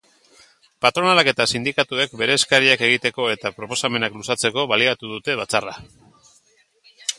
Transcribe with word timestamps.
Patronalak 0.85 1.27
eta 1.31 1.45
sindikatuek 1.51 2.15
bere 2.21 2.37
eskariak 2.39 2.83
egiteko 2.89 3.29
eta 3.35 3.53
proposamenak 3.59 4.17
luzatzeko 4.21 4.67
baliatu 4.75 5.13
dute 5.15 5.39
batzarra. 5.45 5.79